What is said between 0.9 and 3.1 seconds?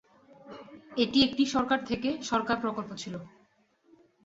এটি একটি সরকার-থেকে-সরকার প্রকল্প